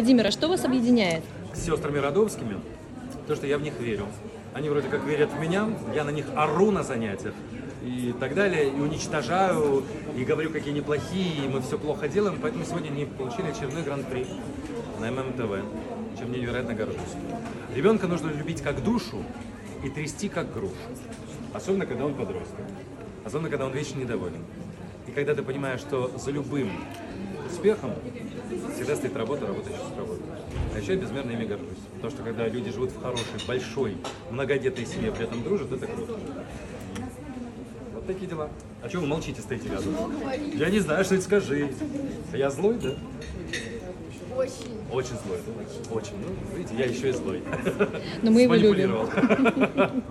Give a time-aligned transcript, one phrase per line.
[0.00, 1.22] Владимир, а что вас объединяет?
[1.52, 2.56] с сестрами Родовскими,
[3.26, 4.06] то, что я в них верю.
[4.54, 7.34] Они вроде как верят в меня, я на них ору на занятиях
[7.84, 9.84] и так далее, и уничтожаю,
[10.16, 13.82] и говорю, какие они плохие, и мы все плохо делаем, поэтому сегодня они получили очередной
[13.82, 14.26] гран-при
[15.00, 15.66] на ММТВ,
[16.18, 16.96] чем я невероятно горжусь.
[17.76, 19.22] Ребенка нужно любить как душу
[19.84, 20.76] и трясти как грушу,
[21.52, 22.64] особенно когда он подросток,
[23.26, 24.42] особенно когда он вечно недоволен.
[25.06, 26.70] И когда ты понимаешь, что за любым
[27.50, 27.90] успехом
[28.90, 30.22] всегда стоит работа, работа, еще работа.
[30.74, 31.68] А еще я безмерно ими горжусь.
[31.94, 33.96] Потому что когда люди живут в хорошей, большой,
[34.30, 36.18] многодетной семье, при этом дружат, это круто.
[37.94, 38.48] Вот такие дела.
[38.82, 39.94] А что вы молчите, стоите рядом?
[40.54, 41.72] Я не знаю, что это скажи.
[42.32, 42.94] Я злой, да?
[44.36, 44.80] Очень.
[44.90, 45.38] Очень злой?
[45.90, 46.14] Очень.
[46.18, 47.42] Ну, видите, я еще и злой.
[48.22, 48.96] Но мы его любим.